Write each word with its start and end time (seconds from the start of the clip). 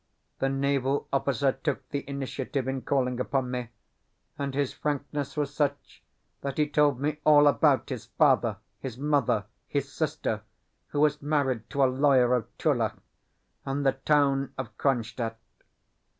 The 0.39 0.49
naval 0.49 1.07
officer 1.13 1.51
took 1.51 1.87
the 1.89 2.03
initiative 2.09 2.67
in 2.67 2.81
calling 2.81 3.19
upon 3.19 3.51
me, 3.51 3.69
and 4.35 4.55
his 4.55 4.73
frankness 4.73 5.37
was 5.37 5.53
such 5.53 6.01
that 6.41 6.57
he 6.57 6.67
told 6.67 6.99
me 6.99 7.19
all 7.23 7.45
about 7.45 7.89
his 7.89 8.05
father, 8.05 8.57
his 8.79 8.97
mother, 8.97 9.45
his 9.67 9.91
sister 9.91 10.41
(who 10.87 11.05
is 11.05 11.21
married 11.21 11.69
to 11.69 11.83
a 11.83 11.85
lawyer 11.85 12.33
of 12.33 12.47
Tula), 12.57 12.93
and 13.63 13.85
the 13.85 13.91
town 13.91 14.53
of 14.57 14.75
Kronstadt. 14.75 15.37